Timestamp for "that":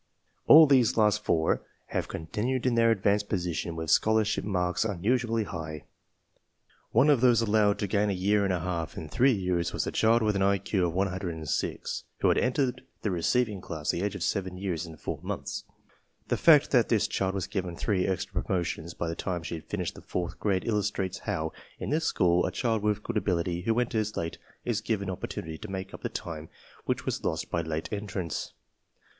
16.71-16.89